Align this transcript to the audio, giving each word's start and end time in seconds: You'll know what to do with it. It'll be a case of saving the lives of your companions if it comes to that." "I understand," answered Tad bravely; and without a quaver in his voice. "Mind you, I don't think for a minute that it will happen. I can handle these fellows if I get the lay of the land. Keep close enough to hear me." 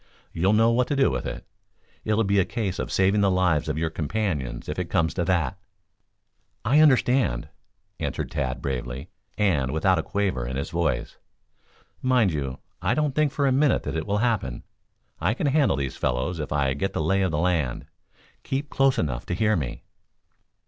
You'll 0.33 0.53
know 0.53 0.71
what 0.71 0.87
to 0.87 0.95
do 0.95 1.11
with 1.11 1.27
it. 1.27 1.45
It'll 2.03 2.23
be 2.23 2.39
a 2.39 2.43
case 2.43 2.79
of 2.79 2.91
saving 2.91 3.21
the 3.21 3.29
lives 3.29 3.69
of 3.69 3.77
your 3.77 3.91
companions 3.91 4.67
if 4.67 4.79
it 4.79 4.89
comes 4.89 5.13
to 5.13 5.23
that." 5.25 5.59
"I 6.65 6.79
understand," 6.79 7.49
answered 7.99 8.31
Tad 8.31 8.63
bravely; 8.63 9.09
and 9.37 9.69
without 9.71 9.99
a 9.99 10.01
quaver 10.01 10.47
in 10.47 10.55
his 10.55 10.71
voice. 10.71 11.17
"Mind 12.01 12.33
you, 12.33 12.57
I 12.81 12.95
don't 12.95 13.13
think 13.13 13.31
for 13.31 13.45
a 13.45 13.51
minute 13.51 13.83
that 13.83 13.95
it 13.95 14.07
will 14.07 14.17
happen. 14.25 14.63
I 15.19 15.35
can 15.35 15.45
handle 15.45 15.77
these 15.77 15.97
fellows 15.97 16.39
if 16.39 16.51
I 16.51 16.73
get 16.73 16.93
the 16.93 17.03
lay 17.03 17.21
of 17.21 17.29
the 17.29 17.37
land. 17.37 17.85
Keep 18.41 18.71
close 18.71 18.97
enough 18.97 19.27
to 19.27 19.35
hear 19.35 19.55
me." 19.55 19.83